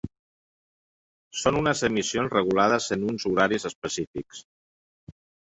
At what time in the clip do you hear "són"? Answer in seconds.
1.41-1.59